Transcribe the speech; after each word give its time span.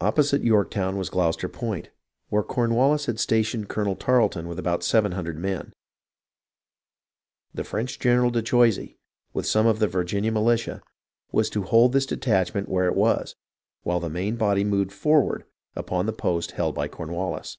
Opposite 0.00 0.44
Yorktovvn 0.44 0.96
was 0.98 1.10
Gloucester 1.10 1.48
Point, 1.48 1.90
where 2.28 2.44
Corn 2.44 2.72
wallis 2.74 3.06
had 3.06 3.18
stationed 3.18 3.68
Colonel 3.68 3.96
Tarleton 3.96 4.46
with 4.46 4.56
about 4.56 4.84
seven 4.84 5.10
hundred 5.10 5.36
men. 5.36 5.72
The 7.52 7.64
French 7.64 7.98
general 7.98 8.30
de 8.30 8.40
Choisy, 8.40 8.98
with 9.32 9.44
some 9.44 9.66
of 9.66 9.80
the 9.80 9.88
Virginia 9.88 10.30
militia, 10.30 10.80
was 11.32 11.50
to 11.50 11.64
hold 11.64 11.92
this 11.92 12.06
detachment 12.06 12.68
where 12.68 12.86
it 12.86 12.94
was, 12.94 13.34
while 13.82 13.98
the 13.98 14.08
main 14.08 14.36
body 14.36 14.62
moved 14.62 14.92
forward 14.92 15.44
upon 15.74 16.06
the 16.06 16.12
post 16.12 16.52
held 16.52 16.76
by 16.76 16.86
Cornwallis. 16.86 17.58